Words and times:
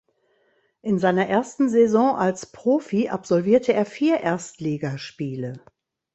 In 0.81 0.97
seiner 0.97 1.27
ersten 1.27 1.69
Saison 1.69 2.15
als 2.15 2.47
Profi 2.51 3.09
absolvierte 3.09 3.73
er 3.73 3.85
vier 3.85 4.19
Erstligaspiele. 4.21 5.61